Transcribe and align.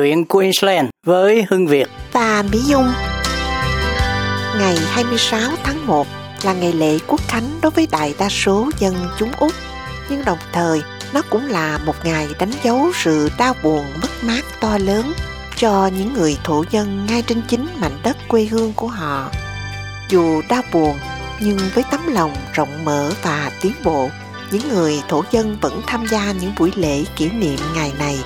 chuyện 0.00 0.24
Queensland 0.24 0.88
với 1.04 1.44
Hưng 1.48 1.66
Việt 1.66 1.88
và 2.12 2.44
Mỹ 2.52 2.58
Dung. 2.58 2.92
Ngày 4.58 4.76
26 4.76 5.50
tháng 5.62 5.86
1 5.86 6.06
là 6.44 6.52
ngày 6.52 6.72
lễ 6.72 6.98
quốc 7.06 7.20
khánh 7.28 7.58
đối 7.62 7.70
với 7.70 7.88
đại 7.92 8.14
đa 8.18 8.28
số 8.28 8.70
dân 8.78 8.94
chúng 9.18 9.30
Úc, 9.40 9.52
nhưng 10.10 10.24
đồng 10.24 10.38
thời 10.52 10.82
nó 11.14 11.22
cũng 11.30 11.46
là 11.46 11.78
một 11.86 11.94
ngày 12.04 12.28
đánh 12.38 12.50
dấu 12.62 12.90
sự 12.94 13.30
đau 13.38 13.54
buồn 13.62 13.84
mất 14.02 14.08
mát 14.22 14.44
to 14.60 14.78
lớn 14.78 15.12
cho 15.56 15.90
những 15.98 16.12
người 16.12 16.38
thổ 16.44 16.64
dân 16.70 17.06
ngay 17.06 17.22
trên 17.26 17.42
chính 17.48 17.66
mảnh 17.80 17.98
đất 18.02 18.16
quê 18.28 18.44
hương 18.44 18.72
của 18.76 18.88
họ. 18.88 19.30
Dù 20.08 20.42
đau 20.48 20.62
buồn, 20.72 20.98
nhưng 21.40 21.58
với 21.74 21.84
tấm 21.90 22.00
lòng 22.06 22.32
rộng 22.52 22.84
mở 22.84 23.12
và 23.22 23.50
tiến 23.62 23.72
bộ, 23.84 24.08
những 24.50 24.68
người 24.68 25.02
thổ 25.08 25.24
dân 25.30 25.56
vẫn 25.60 25.82
tham 25.86 26.06
gia 26.10 26.32
những 26.32 26.52
buổi 26.58 26.72
lễ 26.76 27.04
kỷ 27.16 27.30
niệm 27.30 27.58
ngày 27.74 27.92
này 27.98 28.18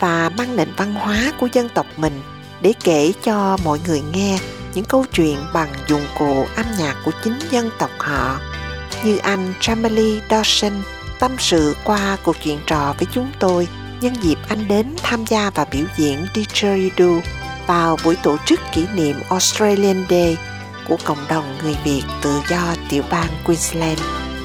và 0.00 0.30
mang 0.38 0.56
nền 0.56 0.68
văn 0.76 0.94
hóa 0.94 1.32
của 1.40 1.48
dân 1.52 1.68
tộc 1.68 1.86
mình 1.96 2.22
để 2.60 2.72
kể 2.84 3.12
cho 3.24 3.56
mọi 3.64 3.78
người 3.86 4.02
nghe 4.12 4.38
những 4.74 4.84
câu 4.84 5.04
chuyện 5.12 5.38
bằng 5.54 5.68
dụng 5.88 6.06
cụ 6.18 6.46
âm 6.56 6.66
nhạc 6.78 6.96
của 7.04 7.12
chính 7.24 7.38
dân 7.50 7.70
tộc 7.78 7.90
họ. 7.98 8.38
Như 9.04 9.16
anh 9.16 9.52
Jamali 9.60 10.20
Dawson, 10.28 10.72
tâm 11.18 11.36
sự 11.38 11.76
qua 11.84 12.16
cuộc 12.24 12.36
chuyện 12.44 12.58
trò 12.66 12.94
với 12.98 13.06
chúng 13.12 13.30
tôi, 13.38 13.68
nhân 14.00 14.14
dịp 14.22 14.38
anh 14.48 14.68
đến 14.68 14.86
tham 15.02 15.24
gia 15.26 15.50
và 15.50 15.64
biểu 15.64 15.84
diễn 15.96 16.26
didgeridoo 16.34 17.20
vào 17.66 17.96
buổi 18.04 18.16
tổ 18.16 18.36
chức 18.46 18.60
kỷ 18.74 18.86
niệm 18.94 19.16
Australian 19.28 20.04
Day 20.10 20.36
của 20.88 20.96
cộng 21.04 21.28
đồng 21.28 21.58
người 21.62 21.76
Việt 21.84 22.02
tự 22.22 22.40
do 22.48 22.74
tiểu 22.88 23.02
bang 23.10 23.30
Queensland. 23.44 24.00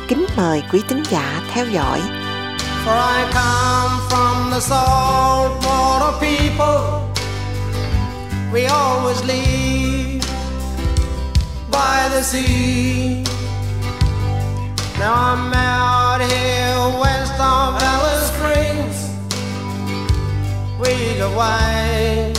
Kính 0.07 0.25
mời 0.37 0.63
quý 0.71 0.81
tín 0.87 1.03
giả 1.09 1.41
theo 1.53 1.65
dõi. 1.65 2.01
For 2.83 2.89
I 2.89 3.21
come 3.31 3.95
from 4.09 4.51
the 4.51 4.59
saltwater 4.59 6.19
people. 6.19 7.09
We 8.51 8.65
always 8.65 9.23
leave 9.23 10.21
by 11.71 12.09
the 12.11 12.21
sea. 12.21 13.23
Now 14.99 15.13
I'm 15.31 15.53
out 15.53 16.19
here 16.19 16.99
west 16.99 17.39
of 17.39 17.81
Alice 17.91 18.27
Springs. 18.33 18.97
We 20.77 21.17
got 21.19 21.33
wife 21.37 22.37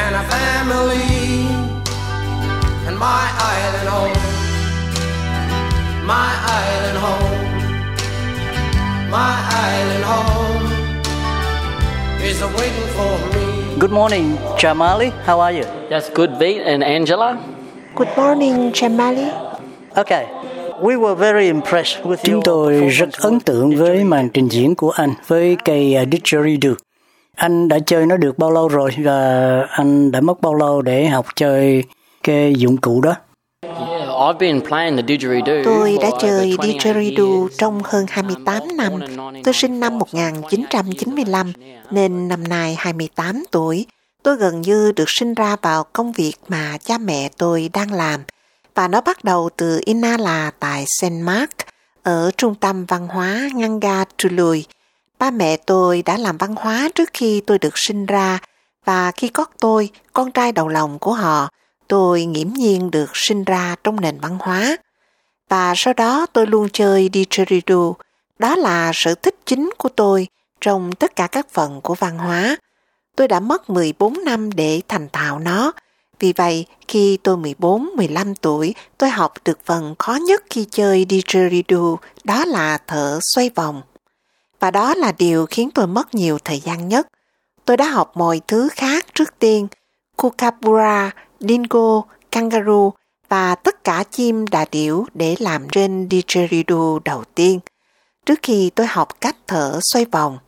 and 0.00 0.14
a 0.14 0.24
family 0.34 1.48
And 2.86 2.96
my 2.96 3.24
island 3.54 3.88
home. 3.88 4.22
My 6.06 6.30
island 6.62 6.98
home 6.98 7.35
My 9.10 9.38
island 9.70 10.04
home 10.04 10.66
Is 12.22 12.42
waiting 12.42 12.88
for 12.96 13.14
me 13.34 13.78
Good 13.78 13.92
morning, 13.92 14.36
Jamali. 14.58 15.12
How 15.24 15.40
are 15.40 15.52
you? 15.52 15.64
That's 15.90 16.10
good, 16.10 16.30
Vit 16.40 16.66
and 16.66 16.82
Angela. 16.82 17.38
Good 17.94 18.08
morning, 18.16 18.72
Jamali. 18.72 19.30
Okay. 19.96 20.26
We 20.82 20.96
were 20.96 21.14
very 21.14 21.46
impressed 21.48 22.04
with 22.04 22.16
Chúng 22.22 22.42
tôi 22.44 22.88
rất 22.88 23.08
ấn 23.20 23.40
tượng 23.40 23.76
với 23.76 24.04
màn 24.04 24.28
trình 24.28 24.48
diễn 24.48 24.74
của 24.74 24.90
anh 24.90 25.14
với 25.26 25.56
cây 25.64 25.96
uh, 26.02 26.08
didgeridoo. 26.12 26.74
Anh 27.36 27.68
đã 27.68 27.78
chơi 27.86 28.06
nó 28.06 28.16
được 28.16 28.38
bao 28.38 28.50
lâu 28.50 28.68
rồi 28.68 28.90
và 28.98 29.60
anh 29.70 30.12
đã 30.12 30.20
mất 30.20 30.40
bao 30.40 30.54
lâu 30.54 30.82
để 30.82 31.06
học 31.06 31.26
chơi 31.36 31.84
cái 32.22 32.54
dụng 32.54 32.76
cụ 32.76 33.00
đó? 33.00 33.14
Tôi 35.64 35.98
đã 36.02 36.10
chơi 36.20 36.56
didgeridoo 36.62 37.48
trong 37.58 37.80
hơn 37.84 38.06
28 38.08 38.76
năm. 38.76 38.92
Tôi 39.44 39.54
sinh 39.54 39.80
năm 39.80 39.98
1995 39.98 41.52
nên 41.90 42.28
năm 42.28 42.48
nay 42.48 42.74
28 42.78 43.44
tuổi. 43.50 43.86
Tôi 44.22 44.36
gần 44.36 44.60
như 44.60 44.92
được 44.96 45.10
sinh 45.10 45.34
ra 45.34 45.56
vào 45.62 45.84
công 45.84 46.12
việc 46.12 46.34
mà 46.48 46.78
cha 46.84 46.98
mẹ 46.98 47.28
tôi 47.38 47.70
đang 47.72 47.92
làm 47.92 48.20
và 48.74 48.88
nó 48.88 49.00
bắt 49.00 49.24
đầu 49.24 49.50
từ 49.56 49.80
Inala 49.84 50.50
tại 50.60 50.84
St. 51.00 51.12
Mark 51.12 51.50
ở 52.02 52.30
trung 52.36 52.54
tâm 52.54 52.84
văn 52.84 53.08
hóa 53.08 53.48
Nganga 53.54 54.04
Tului. 54.22 54.64
Ba 55.18 55.30
mẹ 55.30 55.56
tôi 55.56 56.02
đã 56.02 56.16
làm 56.16 56.36
văn 56.36 56.54
hóa 56.56 56.88
trước 56.94 57.10
khi 57.12 57.40
tôi 57.46 57.58
được 57.58 57.74
sinh 57.74 58.06
ra 58.06 58.38
và 58.84 59.10
khi 59.10 59.28
có 59.28 59.44
tôi, 59.60 59.90
con 60.12 60.32
trai 60.32 60.52
đầu 60.52 60.68
lòng 60.68 60.98
của 60.98 61.12
họ, 61.12 61.48
tôi 61.88 62.24
nghiễm 62.24 62.48
nhiên 62.52 62.90
được 62.90 63.10
sinh 63.14 63.44
ra 63.44 63.76
trong 63.84 64.00
nền 64.00 64.18
văn 64.20 64.38
hóa. 64.40 64.76
Và 65.48 65.72
sau 65.76 65.94
đó 65.94 66.26
tôi 66.32 66.46
luôn 66.46 66.68
chơi 66.72 67.10
didgeridoo. 67.12 67.92
Đó 68.38 68.56
là 68.56 68.90
sở 68.94 69.14
thích 69.14 69.36
chính 69.46 69.70
của 69.78 69.88
tôi 69.88 70.28
trong 70.60 70.92
tất 70.92 71.16
cả 71.16 71.26
các 71.26 71.46
phần 71.50 71.80
của 71.80 71.94
văn 71.94 72.18
hóa. 72.18 72.56
Tôi 73.16 73.28
đã 73.28 73.40
mất 73.40 73.70
14 73.70 74.24
năm 74.24 74.52
để 74.52 74.80
thành 74.88 75.08
thạo 75.12 75.38
nó. 75.38 75.72
Vì 76.18 76.32
vậy, 76.32 76.66
khi 76.88 77.18
tôi 77.22 77.36
14-15 77.36 78.34
tuổi, 78.40 78.74
tôi 78.98 79.10
học 79.10 79.32
được 79.44 79.58
phần 79.64 79.94
khó 79.98 80.14
nhất 80.14 80.42
khi 80.50 80.66
chơi 80.70 81.06
didgeridoo, 81.08 81.96
đó 82.24 82.44
là 82.44 82.78
thở 82.86 83.18
xoay 83.34 83.50
vòng. 83.54 83.82
Và 84.60 84.70
đó 84.70 84.94
là 84.94 85.12
điều 85.18 85.46
khiến 85.46 85.70
tôi 85.70 85.86
mất 85.86 86.14
nhiều 86.14 86.38
thời 86.44 86.60
gian 86.60 86.88
nhất. 86.88 87.06
Tôi 87.64 87.76
đã 87.76 87.84
học 87.84 88.12
mọi 88.14 88.40
thứ 88.48 88.68
khác 88.68 89.06
trước 89.14 89.38
tiên, 89.38 89.68
kookaburra, 90.16 91.10
dingo, 91.40 92.02
kangaroo 92.30 92.90
và 93.28 93.54
tất 93.54 93.84
cả 93.84 94.04
chim 94.10 94.46
đà 94.46 94.64
điểu 94.70 95.06
để 95.14 95.36
làm 95.38 95.68
trên 95.68 96.08
didgeridoo 96.10 96.98
đầu 97.04 97.24
tiên, 97.34 97.60
trước 98.26 98.38
khi 98.42 98.70
tôi 98.74 98.86
học 98.86 99.20
cách 99.20 99.36
thở 99.46 99.78
xoay 99.92 100.04
vòng. 100.04 100.38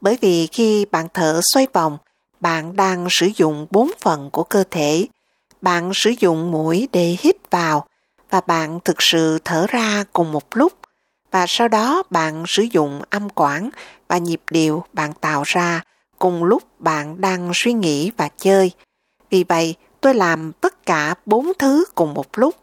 Bởi 0.00 0.18
vì 0.20 0.46
khi 0.46 0.84
bạn 0.84 1.06
thở 1.14 1.40
xoay 1.54 1.66
vòng, 1.72 1.98
bạn 2.40 2.76
đang 2.76 3.06
sử 3.10 3.30
dụng 3.36 3.66
bốn 3.70 3.90
phần 4.00 4.30
của 4.30 4.44
cơ 4.44 4.64
thể. 4.70 5.06
Bạn 5.60 5.90
sử 5.94 6.10
dụng 6.20 6.50
mũi 6.50 6.88
để 6.92 7.16
hít 7.20 7.36
vào 7.50 7.86
và 8.30 8.40
bạn 8.46 8.78
thực 8.84 8.96
sự 9.02 9.38
thở 9.44 9.66
ra 9.68 10.04
cùng 10.12 10.32
một 10.32 10.56
lúc 10.56 10.72
và 11.30 11.44
sau 11.48 11.68
đó 11.68 12.02
bạn 12.10 12.44
sử 12.46 12.62
dụng 12.62 13.02
âm 13.10 13.28
quản 13.34 13.70
và 14.08 14.18
nhịp 14.18 14.40
điệu 14.50 14.84
bạn 14.92 15.12
tạo 15.12 15.42
ra 15.46 15.82
cùng 16.18 16.44
lúc 16.44 16.62
bạn 16.80 17.20
đang 17.20 17.50
suy 17.54 17.72
nghĩ 17.72 18.10
và 18.16 18.28
chơi. 18.36 18.72
Vì 19.30 19.44
vậy, 19.44 19.74
tôi 20.00 20.14
làm 20.14 20.52
tất 20.52 20.86
cả 20.86 21.14
bốn 21.26 21.52
thứ 21.58 21.84
cùng 21.94 22.14
một 22.14 22.38
lúc 22.38 22.54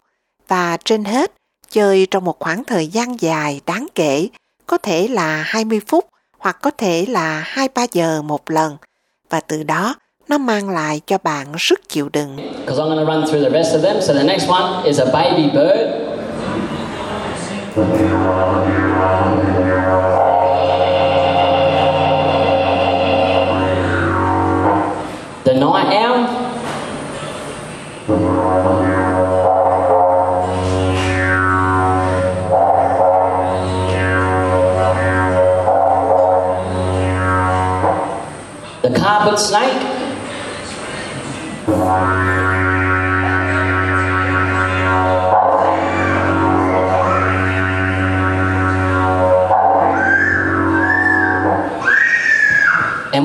và 0.48 0.78
trên 0.86 1.04
hết 1.04 1.32
chơi 1.70 2.08
trong 2.12 2.26
một 2.26 2.40
khoảng 2.40 2.64
thời 2.64 2.88
gian 2.88 3.22
dài 3.22 3.62
đáng 3.66 3.88
kể, 3.96 4.28
có 4.68 4.78
thể 4.78 5.08
là 5.08 5.44
20 5.46 5.80
phút 5.88 6.06
hoặc 6.38 6.58
có 6.62 6.72
thể 6.72 7.06
là 7.10 7.48
2-3 7.56 7.88
giờ 7.92 8.22
một 8.22 8.52
lần 8.52 8.78
và 9.30 9.40
từ 9.40 9.64
đó 9.64 9.96
nó 10.30 10.38
mang 10.38 10.70
lại 10.70 11.02
cho 11.08 11.18
bạn 11.24 11.48
sức 11.60 11.90
chịu 11.90 12.10
đựng. 12.10 12.36
Because 12.36 12.84
I'm 12.84 12.96
going 12.96 13.08
to 13.08 13.14
run 13.14 13.26
through 13.28 13.44
the 13.44 13.64
rest 13.64 13.76
of 13.76 13.82
them. 13.82 14.02
So 14.02 14.14
the 14.14 14.24
next 14.24 14.50
one 14.50 14.84
is 14.86 15.00
a 15.00 15.06
baby 15.06 15.50
bird. 15.54 16.15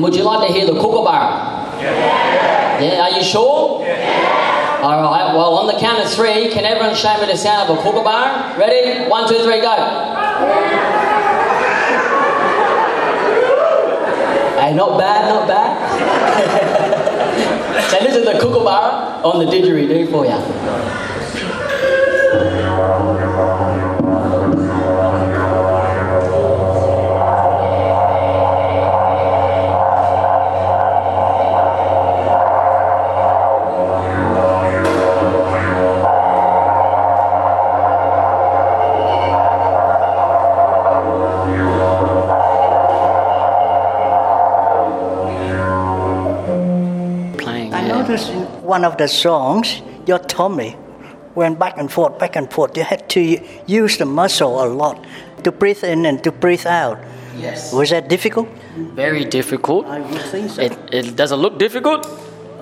And 0.01 0.09
would 0.09 0.15
you 0.17 0.23
like 0.23 0.47
to 0.47 0.51
hear 0.51 0.65
the 0.65 0.73
kookaburra? 0.73 1.77
Yeah. 1.79 2.81
Yeah, 2.81 3.03
are 3.03 3.11
you 3.11 3.23
sure? 3.23 3.85
Yeah. 3.85 4.79
All 4.81 4.99
right, 4.99 5.35
well, 5.35 5.53
on 5.53 5.67
the 5.67 5.79
count 5.79 6.03
of 6.03 6.11
three, 6.11 6.49
can 6.49 6.65
everyone 6.65 6.95
show 6.95 7.21
me 7.21 7.27
the 7.27 7.37
sound 7.37 7.69
of 7.69 7.77
a 7.77 7.81
kookaburra? 7.83 8.57
Ready? 8.57 9.07
One, 9.07 9.29
two, 9.29 9.43
three, 9.43 9.61
go. 9.61 9.75
Hey, 14.57 14.73
not 14.73 14.97
bad, 14.97 15.29
not 15.29 15.47
bad. 15.47 15.69
so 17.91 17.99
this 18.03 18.15
is 18.15 18.25
the 18.25 18.39
kookaburra 18.39 19.21
on 19.23 19.45
the 19.45 19.51
didgeridoo 19.51 20.09
for 20.09 20.25
you. 20.25 21.10
One 48.81 48.87
of 48.87 48.97
the 48.97 49.07
songs, 49.07 49.81
your 50.07 50.19
tummy 50.19 50.75
went 51.35 51.59
back 51.59 51.77
and 51.77 51.91
forth, 51.91 52.17
back 52.17 52.35
and 52.35 52.51
forth. 52.51 52.75
You 52.75 52.83
had 52.83 53.07
to 53.09 53.21
use 53.67 53.97
the 53.97 54.05
muscle 54.05 54.63
a 54.63 54.65
lot 54.65 54.97
to 55.43 55.51
breathe 55.51 55.83
in 55.83 56.05
and 56.05 56.23
to 56.23 56.31
breathe 56.31 56.65
out. 56.65 56.97
Yes. 57.37 57.71
Was 57.73 57.89
that 57.91 58.09
difficult? 58.09 58.47
Very 58.95 59.23
difficult. 59.25 59.85
I 59.85 59.99
would 59.99 60.21
think 60.31 60.49
so. 60.49 60.61
It, 60.63 60.73
it 60.91 61.15
does 61.15 61.31
it 61.31 61.35
look 61.37 61.59
difficult? 61.59 62.07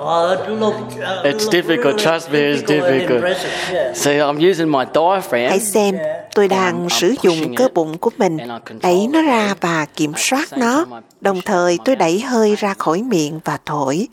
Oh, 0.01 0.31
it 0.33 0.49
look, 0.59 0.75
uh, 0.75 1.23
It's 1.25 1.47
difficult, 1.47 1.95
really 1.95 2.03
trust 2.03 2.31
me, 2.31 2.39
it's 2.39 2.63
difficult. 2.63 3.21
yeah. 3.21 3.93
So 3.93 4.11
I'm 4.11 4.39
using 4.39 4.69
my 4.69 4.85
diaphragm. 4.85 5.49
Hãy 5.49 5.59
xem, 5.59 5.97
tôi 6.35 6.47
đang 6.47 6.89
sử 6.89 7.15
dụng 7.21 7.55
cơ 7.55 7.67
bụng 7.73 7.97
của 7.97 8.11
mình, 8.17 8.37
đẩy 8.81 9.07
nó 9.07 9.21
ra 9.21 9.55
và 9.61 9.85
kiểm 9.95 10.13
soát 10.17 10.47
nó. 10.57 10.85
Đồng 11.21 11.41
thời 11.41 11.79
tôi 11.85 11.95
đẩy 11.95 12.21
hơi 12.21 12.55
ra 12.55 12.73
khỏi 12.73 13.01
miệng 13.01 13.39
và 13.45 13.57
thổi. 13.65 14.07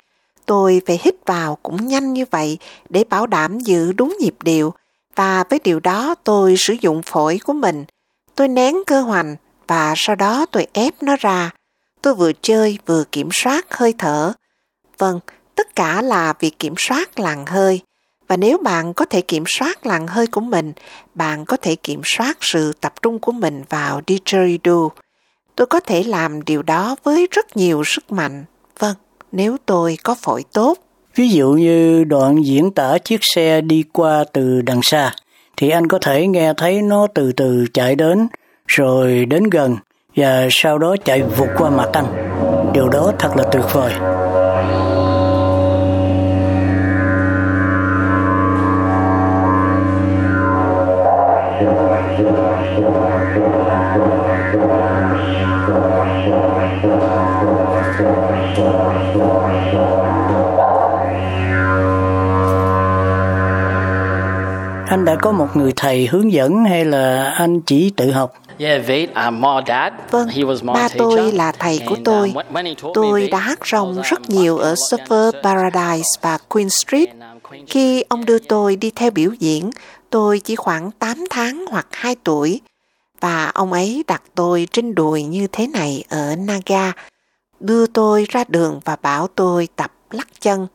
Tôi 0.47 0.83
phải 0.87 1.01
hít 1.03 1.15
vào 1.27 1.59
cũng 1.63 1.87
nhanh 1.87 2.13
như 2.13 2.25
vậy 2.31 2.59
để 2.89 3.05
bảo 3.05 3.27
đảm 3.27 3.59
giữ 3.59 3.93
đúng 3.93 4.17
nhịp 4.21 4.35
điệu. 4.43 4.75
Và 5.17 5.45
với 5.51 5.61
điều 5.65 5.81
đó 5.81 6.15
tôi 6.25 6.55
sử 6.59 6.77
dụng 6.81 7.03
phổi 7.03 7.41
của 7.45 7.53
mình. 7.53 7.85
Tôi 8.35 8.49
nén 8.49 8.77
cơ 8.87 9.01
hoành 9.01 9.37
và 9.67 9.95
sau 9.97 10.17
đó 10.17 10.47
tôi 10.53 10.67
ép 10.73 11.03
nó 11.03 11.17
ra. 11.21 11.51
Tôi 12.03 12.15
vừa 12.15 12.33
chơi 12.43 12.79
vừa 12.87 13.05
kiểm 13.13 13.29
soát 13.33 13.67
hơi 13.71 13.95
thở. 13.99 14.33
Vâng, 14.99 15.21
tất 15.55 15.75
cả 15.75 16.03
là 16.03 16.35
việc 16.41 16.59
kiểm 16.59 16.75
soát 16.79 17.19
làn 17.21 17.47
hơi. 17.47 17.81
Và 18.29 18.37
nếu 18.37 18.59
bạn 18.59 18.95
có 18.95 19.05
thể 19.05 19.21
kiểm 19.21 19.45
soát 19.47 19.87
làn 19.87 20.07
hơi 20.07 20.27
của 20.27 20.41
mình, 20.41 20.73
bạn 21.15 21.45
có 21.45 21.57
thể 21.57 21.77
kiểm 21.77 22.01
soát 22.05 22.39
sự 22.41 22.73
tập 22.81 22.95
trung 23.03 23.19
của 23.19 23.33
mình 23.33 23.63
vào 23.69 24.01
didgeridoo. 24.07 24.89
Tôi 25.57 25.67
có 25.67 25.81
thể 25.81 26.03
làm 26.03 26.45
điều 26.45 26.63
đó 26.63 26.97
với 27.03 27.29
rất 27.31 27.57
nhiều 27.57 27.83
sức 27.85 28.13
mạnh. 28.13 28.45
Nếu 29.37 29.57
tôi 29.67 29.99
có 30.03 30.15
phổi 30.23 30.45
tốt. 30.53 30.79
Ví 31.15 31.29
dụ 31.29 31.51
như 31.51 32.05
đoạn 32.05 32.45
diễn 32.45 32.71
tả 32.71 32.99
chiếc 32.99 33.21
xe 33.35 33.61
đi 33.61 33.85
qua 33.93 34.25
từ 34.33 34.63
đằng 34.63 34.81
xa, 34.83 35.13
thì 35.57 35.71
anh 35.71 35.89
có 35.89 35.99
thể 35.99 36.27
nghe 36.27 36.53
thấy 36.57 36.83
nó 36.83 37.07
từ 37.15 37.33
từ 37.33 37.67
chạy 37.75 37.95
đến, 37.95 38.29
rồi 38.67 39.25
đến 39.25 39.45
gần, 39.45 39.77
và 40.17 40.47
sau 40.51 40.79
đó 40.79 40.97
chạy 41.05 41.23
vụt 41.23 41.49
qua 41.59 41.71
mặt 41.71 41.89
anh. 41.93 42.07
Điều 42.73 42.89
đó 42.89 43.13
thật 43.19 43.37
là 43.37 43.45
tuyệt 43.53 43.65
vời. 43.73 43.93
Anh 64.89 65.05
đã 65.05 65.17
có 65.23 65.33
một 65.33 65.47
người 65.55 65.73
thầy 65.77 66.07
hướng 66.07 66.33
dẫn 66.33 66.65
hay 66.65 66.85
là 66.85 67.35
anh 67.37 67.61
chỉ 67.61 67.93
tự 67.97 68.11
học? 68.11 68.33
Uh, 68.33 70.01
Vâng, 70.11 70.29
ba 70.65 70.89
tôi 70.99 71.33
là 71.33 71.53
thầy 71.53 71.81
của 71.87 71.95
And, 71.95 72.05
tôi. 72.05 72.35
Tôi 72.95 73.29
đã 73.29 73.39
hát 73.39 73.59
I 73.65 73.71
rong 73.71 74.03
rất 74.05 74.31
nhiều 74.31 74.59
ở 74.59 74.75
Surfer. 74.75 75.33
Paradise 75.43 76.11
và 76.21 76.39
Queen 76.49 76.71
Street. 76.71 77.09
And, 77.09 77.43
Queen 77.51 77.67
Khi 77.67 78.05
ông 78.09 78.25
đưa 78.25 78.39
tôi 78.39 78.77
đi 78.77 78.91
theo 78.97 79.11
biểu 79.11 79.31
diễn, 79.39 79.71
tôi 80.11 80.41
chỉ 80.41 80.57
khoảng 80.57 80.91
8 80.91 81.25
tháng 81.31 81.65
hoặc 81.71 81.87
2 81.91 82.17
tuổi. 82.25 82.61
Và 83.21 83.51
ông 83.55 83.73
ấy 83.73 84.05
đặt 84.07 84.23
tôi 84.35 84.69
trên 84.73 84.95
đùi 84.95 85.23
như 85.23 85.47
thế 85.53 85.67
này 85.67 86.05
ở 86.09 86.37
Naga, 86.37 86.93
đưa 87.61 87.87
tôi 87.87 88.27
ra 88.29 88.45
đường 88.49 88.81
và 88.85 88.97
bảo 88.97 89.27
tôi 89.27 89.69
tập 89.77 89.93
lắc 90.11 90.41
chân. 90.41 90.67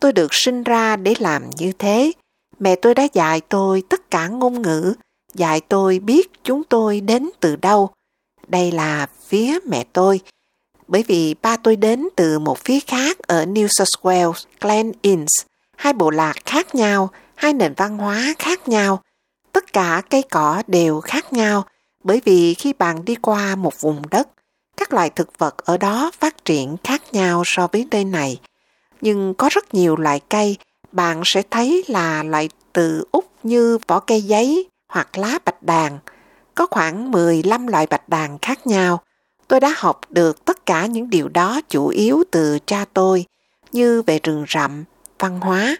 Tôi 0.00 0.12
được 0.12 0.34
sinh 0.34 0.62
ra 0.62 0.96
để 0.96 1.14
làm 1.18 1.50
như 1.58 1.72
thế. 1.72 2.12
Mẹ 2.58 2.76
tôi 2.76 2.94
đã 2.94 3.06
dạy 3.12 3.40
tôi 3.40 3.82
tất 3.88 4.10
cả 4.10 4.28
ngôn 4.28 4.62
ngữ, 4.62 4.94
dạy 5.34 5.60
tôi 5.60 5.98
biết 5.98 6.30
chúng 6.44 6.64
tôi 6.64 7.00
đến 7.00 7.30
từ 7.40 7.56
đâu. 7.56 7.90
Đây 8.48 8.72
là 8.72 9.06
phía 9.26 9.58
mẹ 9.66 9.84
tôi. 9.92 10.20
Bởi 10.88 11.04
vì 11.06 11.34
ba 11.42 11.56
tôi 11.56 11.76
đến 11.76 12.08
từ 12.16 12.38
một 12.38 12.58
phía 12.58 12.80
khác 12.80 13.18
ở 13.18 13.44
New 13.44 13.66
South 13.66 14.06
Wales, 14.06 14.44
Glen 14.60 14.92
Innes, 15.02 15.40
hai 15.76 15.92
bộ 15.92 16.10
lạc 16.10 16.34
khác 16.44 16.74
nhau, 16.74 17.10
hai 17.34 17.52
nền 17.52 17.74
văn 17.76 17.98
hóa 17.98 18.34
khác 18.38 18.68
nhau. 18.68 19.02
Tất 19.52 19.72
cả 19.72 20.02
cây 20.10 20.22
cỏ 20.30 20.62
đều 20.66 21.00
khác 21.00 21.32
nhau, 21.32 21.64
bởi 22.04 22.20
vì 22.24 22.54
khi 22.54 22.72
bạn 22.72 23.04
đi 23.04 23.14
qua 23.14 23.56
một 23.56 23.80
vùng 23.80 24.02
đất, 24.10 24.28
các 24.76 24.92
loài 24.92 25.10
thực 25.10 25.38
vật 25.38 25.56
ở 25.56 25.76
đó 25.76 26.10
phát 26.18 26.44
triển 26.44 26.76
khác 26.84 27.02
nhau 27.12 27.42
so 27.46 27.66
với 27.72 27.86
nơi 27.90 28.04
này. 28.04 28.40
Nhưng 29.00 29.34
có 29.34 29.48
rất 29.52 29.74
nhiều 29.74 29.96
loại 29.96 30.20
cây 30.28 30.56
bạn 30.92 31.22
sẽ 31.24 31.42
thấy 31.50 31.84
là 31.88 32.22
loại 32.22 32.48
từ 32.72 33.04
Úc 33.12 33.24
như 33.42 33.78
vỏ 33.86 34.00
cây 34.00 34.22
giấy 34.22 34.68
hoặc 34.88 35.18
lá 35.18 35.38
bạch 35.44 35.62
đàn. 35.62 35.98
Có 36.54 36.66
khoảng 36.70 37.10
15 37.10 37.66
loại 37.66 37.86
bạch 37.86 38.08
đàn 38.08 38.38
khác 38.38 38.66
nhau. 38.66 39.02
Tôi 39.48 39.60
đã 39.60 39.74
học 39.76 40.00
được 40.10 40.44
tất 40.44 40.66
cả 40.66 40.86
những 40.86 41.10
điều 41.10 41.28
đó 41.28 41.60
chủ 41.68 41.88
yếu 41.88 42.24
từ 42.30 42.58
cha 42.66 42.84
tôi, 42.92 43.24
như 43.72 44.02
về 44.02 44.20
rừng 44.22 44.44
rậm, 44.48 44.84
văn 45.18 45.40
hóa. 45.40 45.76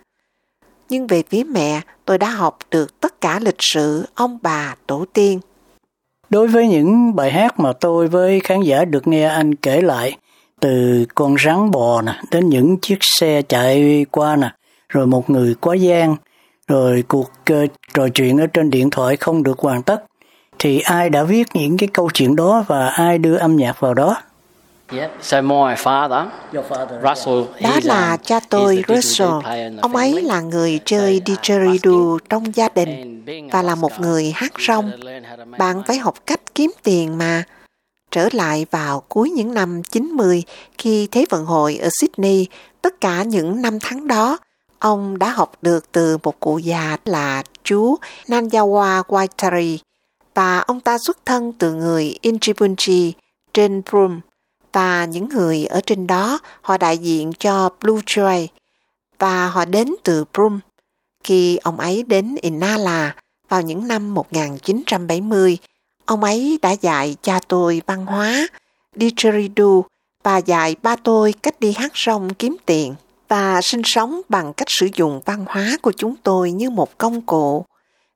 Nhưng 0.88 1.06
về 1.06 1.22
phía 1.30 1.44
mẹ, 1.44 1.80
tôi 2.04 2.18
đã 2.18 2.30
học 2.30 2.58
được 2.70 3.00
tất 3.00 3.20
cả 3.20 3.38
lịch 3.38 3.58
sử 3.58 4.04
ông 4.14 4.38
bà 4.42 4.74
tổ 4.86 5.04
tiên. 5.12 5.40
Đối 6.30 6.46
với 6.46 6.68
những 6.68 7.16
bài 7.16 7.30
hát 7.30 7.60
mà 7.60 7.72
tôi 7.72 8.08
với 8.08 8.40
khán 8.40 8.62
giả 8.62 8.84
được 8.84 9.08
nghe 9.08 9.24
anh 9.28 9.54
kể 9.54 9.80
lại, 9.80 10.16
từ 10.60 11.04
con 11.14 11.36
rắn 11.44 11.70
bò 11.70 12.02
nè, 12.02 12.12
đến 12.30 12.48
những 12.48 12.76
chiếc 12.76 12.98
xe 13.00 13.42
chạy 13.42 14.06
qua 14.10 14.36
nè, 14.36 14.50
rồi 14.88 15.06
một 15.06 15.30
người 15.30 15.54
quá 15.60 15.74
gian, 15.74 16.16
rồi 16.68 17.04
cuộc 17.08 17.30
uh, 17.52 17.70
trò 17.94 18.08
chuyện 18.08 18.40
ở 18.40 18.46
trên 18.46 18.70
điện 18.70 18.90
thoại 18.90 19.16
không 19.16 19.42
được 19.42 19.58
hoàn 19.58 19.82
tất, 19.82 20.04
thì 20.58 20.80
ai 20.80 21.10
đã 21.10 21.22
viết 21.22 21.48
những 21.54 21.78
cái 21.78 21.88
câu 21.92 22.10
chuyện 22.14 22.36
đó 22.36 22.64
và 22.66 22.88
ai 22.88 23.18
đưa 23.18 23.36
âm 23.36 23.56
nhạc 23.56 23.80
vào 23.80 23.94
đó? 23.94 24.16
Yeah. 24.92 25.10
So 25.22 25.40
my 25.40 25.74
father, 25.74 26.26
Your 26.54 26.66
father. 26.66 27.08
Russell, 27.08 27.42
Đó 27.60 27.80
là 27.82 28.16
cha 28.24 28.40
tôi 28.50 28.82
Russell. 28.88 29.30
Ông 29.80 29.96
ấy 29.96 30.22
là 30.22 30.40
người 30.40 30.80
chơi 30.84 31.22
didgeridoo 31.26 32.18
trong 32.28 32.54
gia 32.54 32.68
đình 32.68 33.24
và 33.52 33.62
là 33.62 33.74
một 33.74 34.00
người 34.00 34.32
hát 34.34 34.52
rong. 34.68 34.90
Bạn 35.58 35.82
phải 35.86 35.98
học 35.98 36.26
cách 36.26 36.40
kiếm 36.54 36.70
tiền 36.82 37.18
mà. 37.18 37.44
Trở 38.10 38.28
lại 38.32 38.66
vào 38.70 39.00
cuối 39.08 39.30
những 39.30 39.54
năm 39.54 39.82
90 39.82 40.42
khi 40.78 41.08
Thế 41.10 41.24
vận 41.30 41.44
hội 41.44 41.76
ở 41.76 41.88
Sydney, 42.00 42.46
tất 42.82 43.00
cả 43.00 43.22
những 43.22 43.62
năm 43.62 43.78
tháng 43.80 44.06
đó, 44.06 44.38
ông 44.78 45.18
đã 45.18 45.30
học 45.30 45.52
được 45.62 45.92
từ 45.92 46.18
một 46.22 46.40
cụ 46.40 46.58
già 46.58 46.96
là 47.04 47.42
chú 47.64 47.96
Nanyawa 48.26 49.02
Waitari 49.02 49.78
và 50.34 50.58
ông 50.58 50.80
ta 50.80 50.98
xuất 50.98 51.26
thân 51.26 51.52
từ 51.52 51.72
người 51.72 52.18
Injibunji 52.22 53.12
trên 53.54 53.82
Broome 53.90 54.20
và 54.72 55.04
những 55.04 55.28
người 55.28 55.64
ở 55.64 55.80
trên 55.86 56.06
đó 56.06 56.38
họ 56.62 56.78
đại 56.78 56.98
diện 56.98 57.32
cho 57.38 57.70
Blue 57.80 58.00
Joy 58.06 58.46
và 59.18 59.48
họ 59.48 59.64
đến 59.64 59.94
từ 60.04 60.24
Broome. 60.32 60.58
Khi 61.24 61.56
ông 61.56 61.80
ấy 61.80 62.02
đến 62.02 62.36
Inala 62.40 63.14
vào 63.48 63.62
những 63.62 63.88
năm 63.88 64.14
1970, 64.14 65.58
ông 66.04 66.24
ấy 66.24 66.58
đã 66.62 66.70
dạy 66.70 67.16
cha 67.22 67.40
tôi 67.48 67.82
văn 67.86 68.06
hóa, 68.06 68.48
didgeridoo 68.96 69.82
và 70.22 70.38
dạy 70.38 70.76
ba 70.82 70.96
tôi 70.96 71.34
cách 71.42 71.60
đi 71.60 71.72
hát 71.72 71.92
rong 71.94 72.34
kiếm 72.34 72.56
tiền 72.66 72.94
và 73.28 73.60
sinh 73.62 73.82
sống 73.84 74.20
bằng 74.28 74.52
cách 74.52 74.68
sử 74.70 74.88
dụng 74.94 75.20
văn 75.24 75.44
hóa 75.48 75.76
của 75.82 75.92
chúng 75.96 76.14
tôi 76.22 76.52
như 76.52 76.70
một 76.70 76.98
công 76.98 77.20
cụ. 77.20 77.64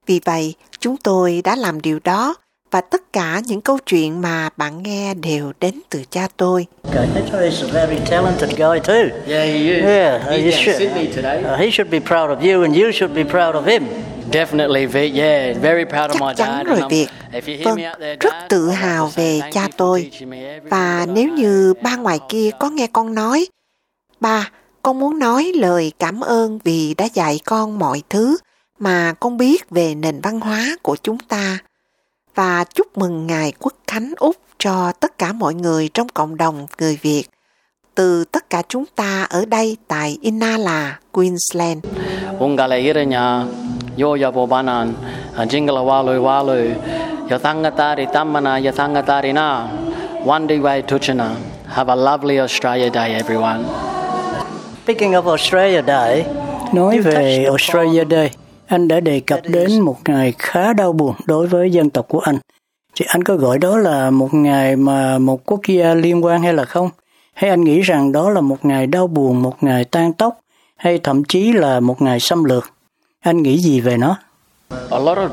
Vì 0.06 0.20
vậy, 0.25 0.54
chúng 0.78 0.96
tôi 0.96 1.40
đã 1.44 1.56
làm 1.56 1.80
điều 1.80 1.99
đó 2.04 2.34
và 2.70 2.80
tất 2.80 3.12
cả 3.12 3.40
những 3.46 3.60
câu 3.60 3.78
chuyện 3.87 4.20
mà 4.20 4.49
bạn 4.56 4.82
nghe 4.82 5.14
đều 5.14 5.52
đến 5.60 5.80
từ 5.90 6.02
cha 6.10 6.28
tôi. 6.37 6.66
Okay, 6.84 7.08
he's 7.32 7.68
a 7.68 7.87
very 7.87 8.00
talented 8.10 8.50
guy 8.50 8.80
too. 8.84 9.18
Yeah, 9.26 9.46
he 9.46 9.75
is. 9.75 9.84
Yeah, 9.84 10.22
down 10.26 10.37
in 10.37 10.52
should. 10.52 10.78
Sydney 10.78 11.06
today. 11.06 11.44
Uh, 11.44 11.60
he 11.60 11.70
should 11.70 11.90
be 11.90 12.00
proud 12.00 12.30
of 12.30 12.40
you, 12.40 12.62
and 12.62 12.76
you 12.76 12.92
should 12.92 13.14
be 13.14 13.25
proud 13.25 13.54
of 13.54 13.64
him. 13.64 13.82
Definitely, 14.32 14.87
Vic. 14.87 15.14
Yeah, 15.14 15.56
very 15.62 15.84
proud 15.84 16.10
of 16.10 16.18
Chắc 16.18 16.20
my 16.20 16.34
chắn 16.37 16.64
dad. 16.66 16.66
rồi 16.66 16.88
Việt. 16.90 17.06
if 17.32 17.40
you 17.46 17.54
hear 17.54 17.64
Vâng, 17.64 17.76
me 17.76 17.88
out 17.90 17.99
there, 18.00 18.16
rất 18.20 18.32
Dad, 18.32 18.44
tự 18.49 18.70
hào 18.70 19.06
về 19.14 19.40
cha 19.52 19.68
tôi. 19.76 20.10
Và 20.70 21.06
nếu 21.14 21.28
như 21.28 21.75
ba 21.82 21.96
ngoài 21.96 22.18
kia 22.28 22.50
có 22.60 22.70
nghe 22.70 22.87
con 22.87 23.14
nói, 23.14 23.46
ba, 24.20 24.50
con 24.82 24.99
muốn 25.00 25.18
nói 25.18 25.52
lời 25.54 25.92
cảm 25.99 26.20
ơn 26.20 26.58
vì 26.64 26.94
đã 26.94 27.08
dạy 27.14 27.40
con 27.44 27.78
mọi 27.78 28.02
thứ 28.10 28.37
mà 28.78 29.12
con 29.20 29.37
biết 29.37 29.70
về 29.70 29.94
nền 29.94 30.20
văn 30.20 30.40
hóa 30.40 30.76
của 30.82 30.96
chúng 31.02 31.18
ta. 31.18 31.58
Và 32.34 32.64
chúc 32.64 32.99
mừng 32.99 33.26
Ngài 33.26 33.52
Quốc 33.58 33.75
Khánh 33.87 34.12
Úc 34.16 34.37
cho 34.58 34.92
tất 35.00 35.18
cả 35.18 35.32
mọi 35.32 35.54
người 35.54 35.88
trong 35.94 36.08
cộng 36.08 36.37
đồng 36.37 36.66
người 36.78 36.99
Việt, 37.02 37.25
từ 37.94 38.25
tất 38.25 38.50
cả 38.50 38.62
chúng 38.68 38.84
ta 38.96 39.26
ở 39.30 39.44
đây 39.44 39.76
tại 39.88 40.18
Inala, 40.22 40.99
Queensland. 41.12 41.84
Iranya, 43.97 43.99
yo 43.99 44.14
ya 44.16 44.30
bobanan, 44.30 44.94
jingala 45.49 45.82
walu 45.82 46.23
walu, 46.23 46.75
yo 47.30 47.38
thangatari 47.38 48.06
tamana, 48.12 48.62
yo 48.62 48.73
thangatari 48.73 49.32
na, 49.32 49.68
one 50.25 50.47
day 50.47 50.59
way 50.59 50.82
tuchana. 50.82 51.37
Have 51.68 51.88
a 51.88 51.94
lovely 51.94 52.40
Australia 52.40 52.90
Day, 52.90 53.14
everyone. 53.14 53.64
Speaking 54.82 55.14
of 55.14 55.26
Australia 55.26 55.82
Day, 55.82 56.26
Nói 56.73 56.99
về 56.99 57.44
Australia 57.44 58.04
Day, 58.11 58.30
anh 58.66 58.88
đã 58.88 59.00
đề 59.00 59.20
cập 59.20 59.40
đến 59.44 59.80
một 59.80 59.97
ngày 60.09 60.35
khá 60.38 60.73
đau 60.73 60.92
buồn 60.92 61.14
đối 61.26 61.47
với 61.47 61.70
dân 61.70 61.90
tộc 61.90 62.09
của 62.09 62.20
anh. 62.20 62.38
Thì 62.94 63.06
anh 63.09 63.25
có 63.25 63.37
gọi 63.37 63.59
đó 63.59 63.78
là 63.78 64.11
một 64.11 64.35
ngày 64.35 64.76
mà 64.76 65.18
một 65.18 65.40
quốc 65.47 65.61
gia 65.66 65.94
liên 65.94 66.25
quan 66.25 66.42
hay 66.42 66.54
là 66.54 66.64
không? 66.64 66.90
Hay 67.35 67.50
anh 67.50 67.64
nghĩ 67.64 67.80
rằng 67.80 68.12
đó 68.12 68.30
là 68.30 68.40
một 68.40 68.64
ngày 68.64 68.87
đau 68.87 69.06
buồn, 69.06 69.42
một 69.42 69.62
ngày 69.62 69.85
tan 69.85 70.12
tóc, 70.12 70.38
hay 70.76 70.99
thậm 70.99 71.25
chí 71.25 71.52
là 71.52 71.80
một 71.80 72.02
ngày 72.02 72.20
xâm 72.20 72.44
lược? 72.44 72.73
Anh 73.20 73.42
nghĩ 73.42 73.58
gì 73.58 73.80
về 73.80 73.96
nó? 73.96 74.16
A 74.90 74.98
lot 74.98 75.18
of 75.18 75.30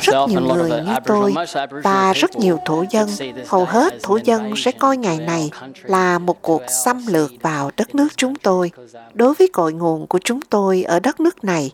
rất 0.00 0.28
nhiều 0.28 0.40
người 0.40 0.70
như 0.70 0.94
tôi 1.04 1.34
và 1.82 2.12
rất 2.12 2.36
nhiều 2.36 2.58
thổ 2.64 2.84
dân, 2.90 3.08
hầu 3.46 3.64
hết 3.64 3.94
thổ 4.02 4.18
dân 4.24 4.52
sẽ 4.56 4.72
coi 4.72 4.96
ngày 4.96 5.18
này 5.18 5.50
là 5.82 6.18
một 6.18 6.42
cuộc 6.42 6.62
xâm 6.84 7.06
lược 7.06 7.32
vào 7.42 7.70
đất 7.76 7.94
nước 7.94 8.08
chúng 8.16 8.34
tôi, 8.34 8.70
đối 9.14 9.34
với 9.34 9.48
cội 9.52 9.72
nguồn 9.72 10.06
của 10.06 10.18
chúng 10.24 10.40
tôi 10.40 10.82
ở 10.82 11.00
đất 11.00 11.20
nước 11.20 11.44
này, 11.44 11.70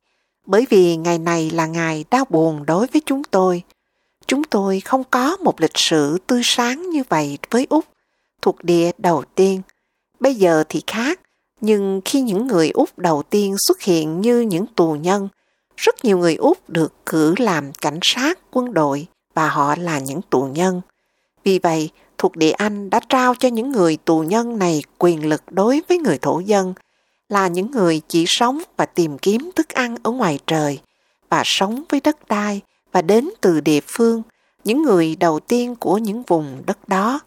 bởi 0.47 0.67
vì 0.71 0.97
ngày 0.97 1.19
này 1.19 1.51
là 1.51 1.67
ngày 1.67 2.05
đau 2.11 2.25
buồn 2.31 2.67
đối 2.67 2.87
với 2.87 3.03
chúng 3.07 3.25
tôi. 3.25 3.63
Chúng 4.27 4.45
tôi 4.45 4.81
không 4.81 5.05
có 5.11 5.37
một 5.37 5.61
lịch 5.61 5.79
sử 5.79 6.19
tươi 6.27 6.41
sáng 6.45 6.91
như 6.91 7.03
vậy 7.09 7.39
với 7.51 7.67
Úc, 7.71 7.85
thuộc 8.43 8.65
địa 8.65 8.91
đầu 8.99 9.25
tiên. 9.35 9.63
Bây 10.21 10.35
giờ 10.35 10.65
thì 10.69 10.83
khác, 10.87 11.21
nhưng 11.65 12.01
khi 12.05 12.21
những 12.21 12.47
người 12.47 12.71
Úc 12.71 12.99
đầu 12.99 13.23
tiên 13.23 13.55
xuất 13.59 13.83
hiện 13.83 14.21
như 14.21 14.41
những 14.41 14.67
tù 14.67 14.93
nhân, 14.93 15.29
rất 15.77 16.05
nhiều 16.05 16.19
người 16.19 16.35
Úc 16.35 16.71
được 16.71 16.93
cử 17.07 17.35
làm 17.39 17.73
cảnh 17.73 17.99
sát, 18.03 18.39
quân 18.51 18.75
đội 18.75 19.07
và 19.35 19.49
họ 19.49 19.75
là 19.79 19.99
những 19.99 20.21
tù 20.31 20.43
nhân. 20.43 20.81
Vì 21.45 21.59
vậy, 21.59 21.91
thuộc 22.19 22.37
địa 22.37 22.51
Anh 22.51 22.91
đã 22.91 23.01
trao 23.09 23.35
cho 23.35 23.49
những 23.49 23.73
người 23.73 23.97
tù 24.05 24.21
nhân 24.21 24.59
này 24.59 24.83
quyền 24.99 25.29
lực 25.29 25.43
đối 25.51 25.83
với 25.89 25.99
người 25.99 26.19
thổ 26.19 26.39
dân, 26.39 26.75
là 27.29 27.49
những 27.49 27.71
người 27.71 28.01
chỉ 28.09 28.25
sống 28.29 28.63
và 28.77 28.87
tìm 28.87 29.19
kiếm 29.19 29.51
thức 29.57 29.69
ăn 29.69 29.97
ở 30.03 30.11
ngoài 30.11 30.39
trời 30.47 30.79
và 31.31 31.43
sống 31.45 31.85
với 31.89 32.01
đất 32.05 32.29
đai 32.29 32.61
và 32.93 33.03
đến 33.03 33.31
từ 33.41 33.61
địa 33.61 33.81
phương, 33.87 34.23
những 34.65 34.83
người 34.83 35.17
đầu 35.17 35.41
tiên 35.41 35.75
của 35.77 35.99
những 35.99 36.23
vùng 36.23 36.63
đất 36.67 36.89
đó. 36.89 37.21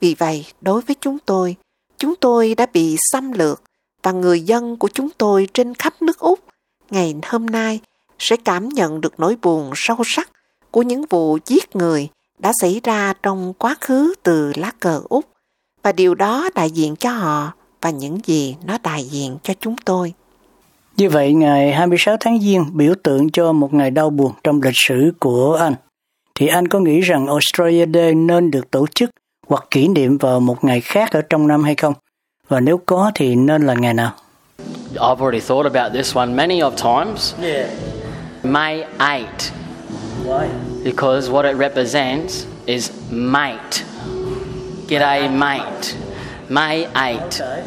Vì 0.00 0.14
vậy, 0.18 0.46
đối 0.60 0.80
với 0.80 0.96
chúng 1.00 1.18
tôi, 1.18 1.56
chúng 1.98 2.14
tôi 2.16 2.54
đã 2.54 2.66
bị 2.72 2.96
xâm 3.12 3.32
lược 3.32 3.62
và 4.06 4.12
người 4.12 4.40
dân 4.40 4.76
của 4.76 4.88
chúng 4.94 5.08
tôi 5.18 5.48
trên 5.54 5.74
khắp 5.74 6.02
nước 6.02 6.18
Úc 6.18 6.38
ngày 6.90 7.14
hôm 7.26 7.46
nay 7.46 7.80
sẽ 8.18 8.36
cảm 8.44 8.68
nhận 8.68 9.00
được 9.00 9.20
nỗi 9.20 9.36
buồn 9.42 9.70
sâu 9.74 9.96
sắc 10.04 10.30
của 10.70 10.82
những 10.82 11.04
vụ 11.10 11.38
giết 11.46 11.76
người 11.76 12.08
đã 12.38 12.52
xảy 12.60 12.80
ra 12.84 13.12
trong 13.22 13.52
quá 13.58 13.76
khứ 13.80 14.14
từ 14.22 14.52
lá 14.56 14.70
cờ 14.80 15.00
Úc 15.08 15.24
và 15.82 15.92
điều 15.92 16.14
đó 16.14 16.48
đại 16.54 16.70
diện 16.70 16.96
cho 16.96 17.10
họ 17.10 17.52
và 17.80 17.90
những 17.90 18.18
gì 18.24 18.56
nó 18.64 18.78
đại 18.82 19.04
diện 19.04 19.36
cho 19.42 19.54
chúng 19.60 19.76
tôi. 19.84 20.12
Như 20.96 21.10
vậy, 21.10 21.32
ngày 21.32 21.72
26 21.72 22.16
tháng 22.20 22.40
Giêng 22.40 22.64
biểu 22.72 22.94
tượng 23.02 23.30
cho 23.30 23.52
một 23.52 23.74
ngày 23.74 23.90
đau 23.90 24.10
buồn 24.10 24.32
trong 24.44 24.62
lịch 24.62 24.74
sử 24.88 25.12
của 25.20 25.54
anh. 25.60 25.74
Thì 26.34 26.46
anh 26.46 26.68
có 26.68 26.80
nghĩ 26.80 27.00
rằng 27.00 27.26
Australia 27.26 27.86
Day 27.94 28.14
nên 28.14 28.50
được 28.50 28.70
tổ 28.70 28.86
chức 28.94 29.10
hoặc 29.46 29.64
kỷ 29.70 29.88
niệm 29.88 30.18
vào 30.18 30.40
một 30.40 30.64
ngày 30.64 30.80
khác 30.80 31.12
ở 31.12 31.22
trong 31.30 31.48
năm 31.48 31.64
hay 31.64 31.74
không? 31.74 31.94
Và 32.48 32.60
nếu 32.60 32.80
có 32.86 33.12
thì 33.14 33.34
nên 33.34 33.66
là 33.66 33.74
ngày 33.74 33.94
nào? 33.94 34.10
I've 34.94 35.20
already 35.20 35.40
thought 35.40 35.66
about 35.74 35.92
this 35.92 36.16
one 36.16 36.36
many 36.36 36.60
of 36.60 36.70
times. 36.76 37.34
Yeah. 37.42 37.70
May 38.42 38.84
8. 38.98 39.52
Why? 40.24 40.48
Because 40.84 41.30
what 41.30 41.44
it 41.44 41.56
represents 41.56 42.46
is 42.66 42.90
mate. 43.10 43.84
G'day, 44.88 45.28
mate. 45.38 45.96
May 46.48 46.86
8. 46.94 47.18
Okay. 47.40 47.62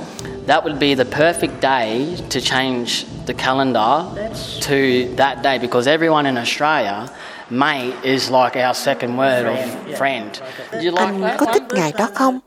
That 0.48 0.64
would 0.64 0.80
be 0.80 0.96
the 0.96 1.06
perfect 1.06 1.62
day 1.62 2.16
to 2.30 2.42
change 2.42 3.06
the 3.26 3.34
calendar 3.34 4.06
That's... 4.16 4.60
to 4.68 5.08
that 5.16 5.44
day 5.44 5.60
because 5.60 5.88
everyone 5.88 6.26
in 6.26 6.38
Australia 6.38 7.10
mate 7.50 7.94
is 8.04 8.32
like 8.32 8.56
our 8.56 8.74
second 8.74 9.18
word 9.18 9.44
friend. 9.44 9.72
of 9.90 9.98
friend. 9.98 10.42
Okay. 10.72 10.84
You 10.84 10.92
like 10.92 11.06
anh 11.06 11.38
có 11.38 11.46
thích 11.54 11.64
ngày 11.74 11.94
đó 11.98 12.10
không? 12.16 12.40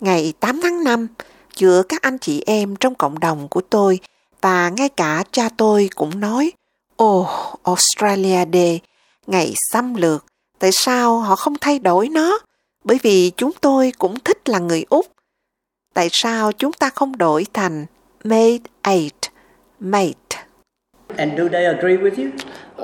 Ngày 0.00 0.32
8 0.40 0.60
tháng 0.62 0.84
5, 0.84 1.08
giữa 1.56 1.82
các 1.82 2.02
anh 2.02 2.18
chị 2.18 2.42
em 2.46 2.76
trong 2.76 2.94
cộng 2.94 3.18
đồng 3.18 3.48
của 3.48 3.60
tôi 3.60 4.00
và 4.40 4.68
ngay 4.68 4.88
cả 4.88 5.24
cha 5.32 5.48
tôi 5.56 5.90
cũng 5.94 6.20
nói 6.20 6.52
Ồ, 6.96 7.20
oh, 7.20 7.62
Australia 7.62 8.44
Day, 8.52 8.80
ngày 9.26 9.52
xâm 9.72 9.94
lược, 9.94 10.24
tại 10.58 10.70
sao 10.72 11.18
họ 11.18 11.36
không 11.36 11.54
thay 11.60 11.78
đổi 11.78 12.08
nó? 12.08 12.38
Bởi 12.84 12.98
vì 13.02 13.32
chúng 13.36 13.52
tôi 13.60 13.92
cũng 13.98 14.20
thích 14.20 14.48
là 14.48 14.58
người 14.58 14.84
Úc. 14.88 15.06
Tại 15.94 16.08
sao 16.12 16.52
chúng 16.52 16.72
ta 16.72 16.90
không 16.90 17.16
đổi 17.16 17.46
thành 17.52 17.86
made 18.24 18.58
eight, 18.82 19.14
mate? 19.80 20.44
And 21.16 21.38
do 21.38 21.48
they 21.52 21.64
agree 21.64 21.96
with 21.96 22.16
you? 22.16 22.30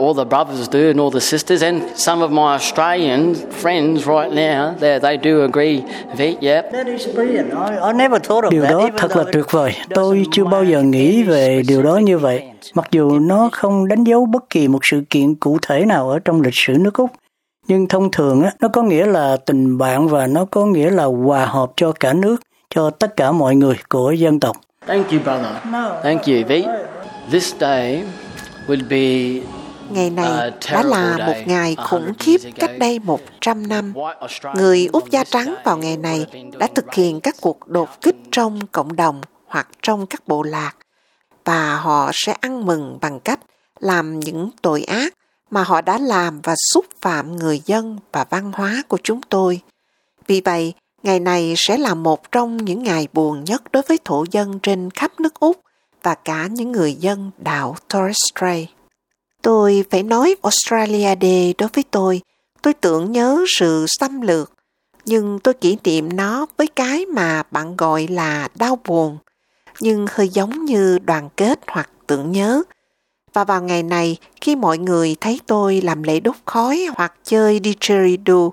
All 0.00 0.14
the 0.16 0.24
brothers 0.24 0.70
do 0.70 0.78
and 0.78 1.00
all 1.00 1.10
the 1.10 1.20
sisters 1.20 1.62
and 1.62 1.82
some 1.94 2.22
of 2.22 2.30
my 2.30 2.42
Australian 2.42 3.34
friends 3.62 3.96
right 3.96 4.32
now 4.32 4.74
they 4.80 4.98
they 5.00 5.16
do 5.16 5.40
agree 5.40 5.82
Vít 6.16 6.40
yep. 6.40 6.64
Điều 8.50 8.62
đó 8.62 8.88
thật 8.96 9.16
là 9.16 9.24
tuyệt 9.32 9.44
vời. 9.50 9.74
Tôi 9.94 10.26
chưa 10.32 10.44
bao 10.44 10.64
giờ 10.64 10.82
nghĩ 10.82 11.22
về 11.22 11.62
điều 11.68 11.82
đó 11.82 11.96
như 11.96 12.18
vậy. 12.18 12.42
Mặc 12.74 12.88
dù 12.90 13.18
nó 13.18 13.48
không 13.52 13.88
đánh 13.88 14.04
dấu 14.04 14.26
bất 14.26 14.50
kỳ 14.50 14.68
một 14.68 14.78
sự 14.82 15.02
kiện 15.10 15.34
cụ 15.34 15.58
thể 15.62 15.84
nào 15.84 16.10
ở 16.10 16.18
trong 16.18 16.42
lịch 16.42 16.54
sử 16.56 16.72
nước 16.72 16.94
Úc, 16.94 17.10
nhưng 17.68 17.88
thông 17.88 18.10
thường 18.10 18.42
nó 18.60 18.68
có 18.68 18.82
nghĩa 18.82 19.06
là 19.06 19.36
tình 19.46 19.78
bạn 19.78 20.08
và 20.08 20.26
nó 20.26 20.44
có 20.44 20.66
nghĩa 20.66 20.90
là 20.90 21.04
hòa 21.04 21.46
hợp 21.46 21.72
cho 21.76 21.92
cả 21.92 22.12
nước, 22.12 22.36
cho 22.74 22.90
tất 22.90 23.16
cả 23.16 23.32
mọi 23.32 23.56
người 23.56 23.76
của 23.88 24.12
dân 24.12 24.40
tộc. 24.40 24.56
Thank 24.86 25.10
you, 25.10 25.18
brother. 25.20 25.52
Thank 26.02 26.22
you, 26.26 26.34
Vít. 26.48 26.64
This 27.32 27.54
day 27.60 28.02
will 28.68 28.88
be 28.88 29.40
Ngày 29.90 30.10
này 30.10 30.52
đã 30.72 30.82
là 30.82 31.18
một 31.26 31.36
ngày 31.46 31.76
khủng 31.88 32.12
khiếp 32.18 32.38
cách 32.56 32.70
đây 32.78 32.98
100 32.98 33.68
năm. 33.68 33.94
Người 34.54 34.88
Úc 34.92 35.10
da 35.10 35.24
trắng 35.24 35.54
vào 35.64 35.78
ngày 35.78 35.96
này 35.96 36.26
đã 36.58 36.68
thực 36.74 36.94
hiện 36.94 37.20
các 37.20 37.34
cuộc 37.40 37.68
đột 37.68 38.00
kích 38.00 38.16
trong 38.32 38.66
cộng 38.72 38.96
đồng 38.96 39.20
hoặc 39.46 39.68
trong 39.82 40.06
các 40.06 40.28
bộ 40.28 40.42
lạc 40.42 40.72
và 41.44 41.76
họ 41.76 42.10
sẽ 42.14 42.32
ăn 42.32 42.66
mừng 42.66 42.98
bằng 43.00 43.20
cách 43.20 43.40
làm 43.80 44.20
những 44.20 44.50
tội 44.62 44.82
ác 44.82 45.14
mà 45.50 45.62
họ 45.62 45.80
đã 45.80 45.98
làm 45.98 46.40
và 46.40 46.54
xúc 46.72 46.84
phạm 47.00 47.36
người 47.36 47.62
dân 47.66 47.98
và 48.12 48.24
văn 48.30 48.52
hóa 48.54 48.82
của 48.88 48.98
chúng 49.02 49.20
tôi. 49.22 49.60
Vì 50.26 50.40
vậy, 50.40 50.72
ngày 51.02 51.20
này 51.20 51.54
sẽ 51.56 51.78
là 51.78 51.94
một 51.94 52.32
trong 52.32 52.56
những 52.56 52.82
ngày 52.82 53.08
buồn 53.12 53.44
nhất 53.44 53.62
đối 53.72 53.82
với 53.82 53.98
thổ 54.04 54.24
dân 54.30 54.58
trên 54.62 54.90
khắp 54.90 55.20
nước 55.20 55.40
Úc 55.40 55.60
và 56.02 56.14
cả 56.14 56.46
những 56.46 56.72
người 56.72 56.94
dân 56.94 57.30
đảo 57.38 57.76
Torres 57.88 58.16
Strait. 58.32 58.68
Tôi 59.42 59.84
phải 59.90 60.02
nói 60.02 60.36
Australia 60.42 61.14
Day 61.20 61.54
đối 61.58 61.68
với 61.74 61.84
tôi, 61.90 62.20
tôi 62.62 62.74
tưởng 62.74 63.12
nhớ 63.12 63.44
sự 63.58 63.84
xâm 63.88 64.20
lược, 64.20 64.52
nhưng 65.04 65.38
tôi 65.38 65.54
kỷ 65.54 65.76
niệm 65.84 66.16
nó 66.16 66.46
với 66.56 66.66
cái 66.66 67.06
mà 67.06 67.42
bạn 67.50 67.76
gọi 67.76 68.06
là 68.06 68.48
đau 68.54 68.78
buồn, 68.84 69.18
nhưng 69.80 70.06
hơi 70.10 70.28
giống 70.28 70.64
như 70.64 70.98
đoàn 70.98 71.28
kết 71.36 71.60
hoặc 71.66 71.90
tưởng 72.06 72.32
nhớ. 72.32 72.62
Và 73.32 73.44
vào 73.44 73.62
ngày 73.62 73.82
này, 73.82 74.16
khi 74.40 74.56
mọi 74.56 74.78
người 74.78 75.16
thấy 75.20 75.40
tôi 75.46 75.80
làm 75.80 76.02
lễ 76.02 76.20
đốt 76.20 76.36
khói 76.44 76.86
hoặc 76.96 77.14
chơi 77.24 77.60
didgeridoo, 77.64 78.50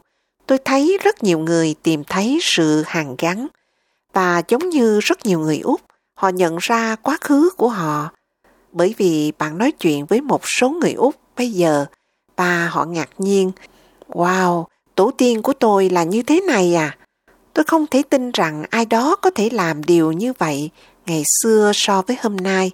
tôi 0.47 0.57
thấy 0.65 0.97
rất 1.03 1.23
nhiều 1.23 1.39
người 1.39 1.75
tìm 1.83 2.03
thấy 2.03 2.39
sự 2.41 2.83
hàn 2.85 3.15
gắn. 3.17 3.47
Và 4.13 4.41
giống 4.47 4.69
như 4.69 4.99
rất 4.99 5.25
nhiều 5.25 5.39
người 5.39 5.59
Úc, 5.59 5.81
họ 6.13 6.29
nhận 6.29 6.57
ra 6.61 6.95
quá 6.95 7.17
khứ 7.21 7.49
của 7.57 7.69
họ 7.69 8.09
bởi 8.75 8.95
vì 8.97 9.31
bạn 9.37 9.57
nói 9.57 9.71
chuyện 9.71 10.05
với 10.05 10.21
một 10.21 10.41
số 10.43 10.69
người 10.69 10.93
Úc 10.93 11.15
bây 11.37 11.51
giờ 11.51 11.85
và 12.35 12.67
họ 12.67 12.85
ngạc 12.85 13.09
nhiên. 13.17 13.51
Wow, 14.09 14.63
tổ 14.95 15.11
tiên 15.17 15.41
của 15.41 15.53
tôi 15.53 15.89
là 15.89 16.03
như 16.03 16.21
thế 16.21 16.41
này 16.47 16.75
à? 16.75 16.97
Tôi 17.53 17.65
không 17.65 17.87
thể 17.87 18.03
tin 18.09 18.31
rằng 18.31 18.63
ai 18.69 18.85
đó 18.85 19.15
có 19.15 19.29
thể 19.29 19.49
làm 19.49 19.83
điều 19.83 20.11
như 20.11 20.33
vậy 20.37 20.69
ngày 21.05 21.23
xưa 21.41 21.71
so 21.75 22.01
với 22.01 22.17
hôm 22.21 22.37
nay. 22.37 22.71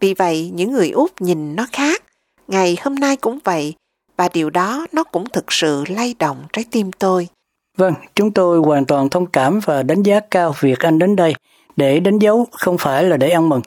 Vì 0.00 0.14
vậy, 0.14 0.50
những 0.54 0.72
người 0.72 0.90
Úc 0.90 1.20
nhìn 1.20 1.56
nó 1.56 1.66
khác. 1.72 2.02
Ngày 2.48 2.76
hôm 2.82 2.94
nay 2.94 3.16
cũng 3.16 3.38
vậy, 3.44 3.74
và 4.16 4.28
điều 4.32 4.50
đó 4.50 4.86
nó 4.92 5.04
cũng 5.04 5.24
thực 5.32 5.44
sự 5.48 5.84
lay 5.88 6.14
động 6.18 6.44
trái 6.52 6.64
tim 6.70 6.92
tôi. 6.92 7.28
Vâng, 7.76 7.94
chúng 8.14 8.30
tôi 8.30 8.58
hoàn 8.58 8.84
toàn 8.84 9.08
thông 9.08 9.26
cảm 9.26 9.60
và 9.64 9.82
đánh 9.82 10.02
giá 10.02 10.20
cao 10.30 10.54
việc 10.60 10.78
anh 10.78 10.98
đến 10.98 11.16
đây 11.16 11.34
để 11.76 12.00
đánh 12.00 12.18
dấu 12.18 12.46
không 12.52 12.78
phải 12.78 13.04
là 13.04 13.16
để 13.16 13.28
ăn 13.30 13.48
mừng 13.48 13.60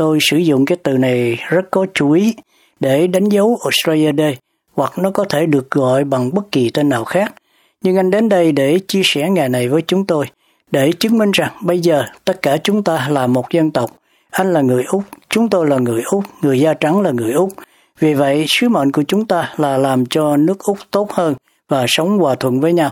Tôi 0.00 0.18
sử 0.20 0.36
dụng 0.36 0.64
cái 0.64 0.78
từ 0.82 0.98
này 0.98 1.38
rất 1.48 1.70
có 1.70 1.86
chú 1.94 2.10
ý 2.10 2.34
để 2.80 3.06
đánh 3.06 3.28
dấu 3.28 3.58
Australia 3.64 4.12
Day 4.18 4.36
hoặc 4.74 4.92
nó 4.98 5.10
có 5.10 5.24
thể 5.24 5.46
được 5.46 5.70
gọi 5.70 6.04
bằng 6.04 6.34
bất 6.34 6.52
kỳ 6.52 6.70
tên 6.70 6.88
nào 6.88 7.04
khác. 7.04 7.34
Nhưng 7.82 7.96
anh 7.96 8.10
đến 8.10 8.28
đây 8.28 8.52
để 8.52 8.78
chia 8.88 9.00
sẻ 9.04 9.30
ngày 9.30 9.48
này 9.48 9.68
với 9.68 9.82
chúng 9.82 10.06
tôi, 10.06 10.26
để 10.70 10.92
chứng 10.92 11.18
minh 11.18 11.30
rằng 11.30 11.52
bây 11.62 11.80
giờ 11.80 12.04
tất 12.24 12.42
cả 12.42 12.56
chúng 12.56 12.82
ta 12.82 13.08
là 13.10 13.26
một 13.26 13.50
dân 13.50 13.70
tộc. 13.70 13.90
Anh 14.30 14.52
là 14.52 14.60
người 14.60 14.84
Úc, 14.84 15.02
chúng 15.28 15.48
tôi 15.48 15.66
là 15.66 15.78
người 15.78 16.02
Úc, 16.02 16.24
người 16.42 16.60
da 16.60 16.74
trắng 16.74 17.00
là 17.00 17.10
người 17.10 17.32
Úc. 17.32 17.50
Vì 17.98 18.14
vậy, 18.14 18.44
sứ 18.48 18.68
mệnh 18.68 18.92
của 18.92 19.02
chúng 19.08 19.26
ta 19.26 19.54
là 19.56 19.76
làm 19.76 20.06
cho 20.06 20.36
nước 20.36 20.58
Úc 20.58 20.78
tốt 20.90 21.12
hơn 21.12 21.34
và 21.68 21.84
sống 21.88 22.18
hòa 22.18 22.34
thuận 22.34 22.60
với 22.60 22.72
nhau. 22.72 22.90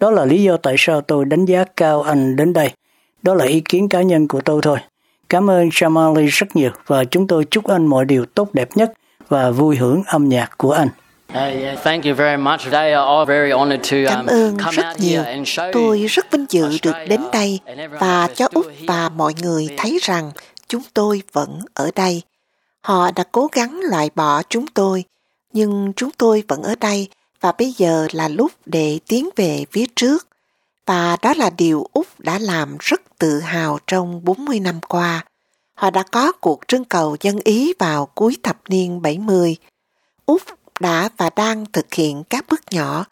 Đó 0.00 0.10
là 0.10 0.24
lý 0.24 0.42
do 0.42 0.56
tại 0.56 0.74
sao 0.78 1.00
tôi 1.00 1.24
đánh 1.24 1.44
giá 1.44 1.64
cao 1.76 2.02
anh 2.02 2.36
đến 2.36 2.52
đây. 2.52 2.70
Đó 3.22 3.34
là 3.34 3.44
ý 3.44 3.62
kiến 3.68 3.88
cá 3.88 4.02
nhân 4.02 4.28
của 4.28 4.40
tôi 4.40 4.60
thôi. 4.62 4.78
Cảm 5.32 5.50
ơn 5.50 5.68
Shamali 5.72 6.26
rất 6.26 6.56
nhiều 6.56 6.70
và 6.86 7.04
chúng 7.04 7.26
tôi 7.26 7.44
chúc 7.44 7.66
anh 7.66 7.86
mọi 7.86 8.04
điều 8.04 8.24
tốt 8.26 8.48
đẹp 8.52 8.68
nhất 8.74 8.92
và 9.28 9.50
vui 9.50 9.76
hưởng 9.76 10.02
âm 10.06 10.28
nhạc 10.28 10.58
của 10.58 10.72
anh. 10.72 10.88
Cảm 14.08 14.26
ơn 14.26 14.56
rất 14.72 14.84
nhiều. 14.98 15.22
Tôi 15.72 16.06
rất 16.06 16.32
vinh 16.32 16.46
dự 16.48 16.78
được 16.82 16.92
đến 17.08 17.20
đây 17.32 17.60
và 18.00 18.28
cho 18.34 18.48
Úc 18.54 18.66
và 18.86 19.08
mọi 19.08 19.34
người 19.42 19.68
thấy 19.76 19.98
rằng 20.02 20.30
chúng 20.68 20.82
tôi 20.94 21.22
vẫn 21.32 21.60
ở 21.74 21.90
đây. 21.94 22.22
Họ 22.80 23.10
đã 23.16 23.24
cố 23.32 23.48
gắng 23.52 23.80
loại 23.90 24.10
bỏ 24.14 24.42
chúng 24.48 24.66
tôi, 24.66 25.04
nhưng 25.52 25.92
chúng 25.96 26.10
tôi 26.10 26.42
vẫn 26.48 26.62
ở 26.62 26.74
đây 26.80 27.08
và 27.40 27.52
bây 27.58 27.72
giờ 27.76 28.06
là 28.12 28.28
lúc 28.28 28.52
để 28.66 28.98
tiến 29.08 29.28
về 29.36 29.64
phía 29.72 29.84
trước. 29.96 30.26
Và 30.86 31.16
đó 31.22 31.34
là 31.36 31.50
điều 31.50 31.86
Úc 31.92 32.06
đã 32.18 32.38
làm 32.38 32.76
rất 32.80 33.00
tự 33.18 33.40
hào 33.40 33.78
trong 33.86 34.24
40 34.24 34.60
năm 34.60 34.80
qua. 34.88 35.24
Họ 35.74 35.90
đã 35.90 36.02
có 36.02 36.32
cuộc 36.32 36.60
trưng 36.68 36.84
cầu 36.84 37.16
dân 37.20 37.38
Ý 37.44 37.72
vào 37.78 38.06
cuối 38.06 38.36
thập 38.42 38.56
niên 38.68 39.02
70. 39.02 39.56
Úc 40.26 40.42
đã 40.80 41.08
và 41.16 41.30
đang 41.36 41.66
thực 41.72 41.94
hiện 41.94 42.22
các 42.30 42.44
bước 42.48 42.60
nhỏ, 42.70 43.04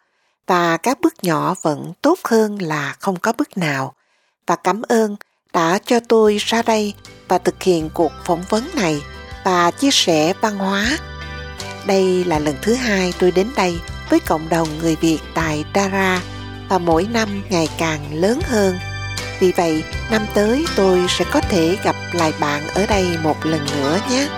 và 0.47 0.77
các 0.77 1.01
bước 1.01 1.13
nhỏ 1.23 1.55
vẫn 1.61 1.93
tốt 2.01 2.19
hơn 2.23 2.61
là 2.61 2.95
không 2.99 3.19
có 3.19 3.33
bước 3.37 3.57
nào. 3.57 3.93
Và 4.47 4.55
cảm 4.55 4.81
ơn 4.81 5.15
đã 5.53 5.79
cho 5.85 5.99
tôi 5.99 6.37
ra 6.37 6.61
đây 6.61 6.93
và 7.27 7.37
thực 7.37 7.63
hiện 7.63 7.89
cuộc 7.93 8.11
phỏng 8.25 8.43
vấn 8.49 8.63
này 8.75 9.01
và 9.43 9.71
chia 9.71 9.91
sẻ 9.91 10.33
văn 10.41 10.57
hóa. 10.57 10.97
Đây 11.85 12.23
là 12.25 12.39
lần 12.39 12.55
thứ 12.61 12.73
hai 12.73 13.13
tôi 13.19 13.31
đến 13.31 13.47
đây 13.55 13.79
với 14.09 14.19
cộng 14.19 14.49
đồng 14.49 14.67
người 14.81 14.95
Việt 14.95 15.19
tại 15.35 15.65
Dara 15.75 16.21
và 16.71 16.77
mỗi 16.77 17.07
năm 17.13 17.43
ngày 17.49 17.67
càng 17.77 17.99
lớn 18.11 18.39
hơn. 18.49 18.79
Vì 19.39 19.51
vậy, 19.51 19.83
năm 20.11 20.21
tới 20.33 20.65
tôi 20.75 20.99
sẽ 21.09 21.25
có 21.31 21.41
thể 21.49 21.77
gặp 21.83 21.95
lại 22.13 22.33
bạn 22.39 22.61
ở 22.75 22.85
đây 22.85 23.17
một 23.23 23.45
lần 23.45 23.65
nữa 23.65 23.99
nhé. 24.09 24.27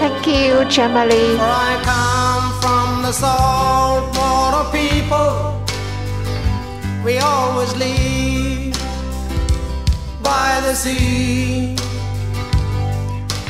Thank 0.00 0.26
you, 0.26 0.64
Jamali. 0.70 1.38
I 1.38 1.76
come 1.84 2.52
from 2.62 3.02
the 3.02 3.12
saltwater 3.12 4.64
people. 4.72 5.60
We 7.04 7.18
always 7.18 7.76
leave 7.76 8.74
by 10.22 10.60
the 10.62 10.74
sea. 10.74 11.76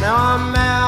Now 0.02 0.16
I'm 0.16 0.79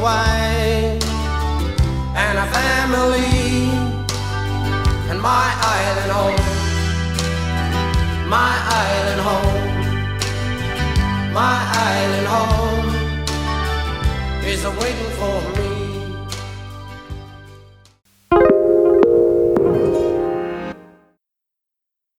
Got 0.00 1.02
and 2.16 2.38
a 2.38 2.46
family 2.52 3.70
and 5.10 5.20
my 5.20 5.46
island 5.76 6.12
home. 6.12 6.44
My 8.28 8.54
island 8.84 9.20
home. 9.28 9.72
My 11.32 11.58
island 11.92 12.26
home 12.36 12.88
is 14.44 14.64
waiting 14.64 15.12
for 15.18 15.40
me. 15.58 15.73